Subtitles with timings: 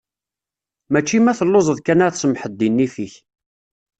[0.91, 3.13] Mačči ma telluzeḍ kan ad tsemḥeḍ deg nnif-ik.